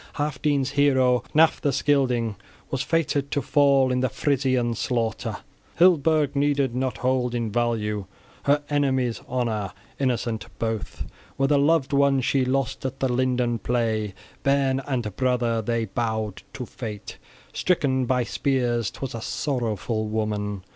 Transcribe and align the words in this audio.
{16d} 0.15 0.15
Healfdene's 0.15 0.69
hero, 0.71 1.23
Hnaef 1.35 1.61
the 1.61 1.69
Scylding, 1.71 2.35
was 2.71 2.81
fated 2.81 3.29
to 3.29 3.39
fall 3.39 3.91
in 3.91 3.99
the 3.99 4.09
Frisian 4.09 4.73
slaughter. 4.73 5.37
{16e} 5.77 5.77
Hildeburh 5.77 6.35
needed 6.35 6.73
not 6.73 6.97
hold 6.97 7.35
in 7.35 7.51
value 7.51 8.05
her 8.45 8.63
enemies' 8.67 9.21
honor! 9.27 9.71
{16f} 9.99 10.01
Innocent 10.03 10.45
both 10.57 11.05
were 11.37 11.45
the 11.45 11.59
loved 11.59 11.93
ones 11.93 12.25
she 12.25 12.43
lost 12.43 12.83
at 12.83 12.99
the 12.99 13.13
linden 13.13 13.59
play, 13.59 14.15
bairn 14.41 14.79
and 14.87 15.15
brother, 15.15 15.61
they 15.61 15.85
bowed 15.85 16.41
to 16.53 16.65
fate, 16.65 17.19
stricken 17.53 18.07
by 18.07 18.23
spears; 18.23 18.89
'twas 18.89 19.13
a 19.13 19.21
sorrowful 19.21 20.07
woman! 20.07 20.63